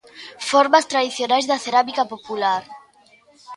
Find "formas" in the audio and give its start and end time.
0.49-0.85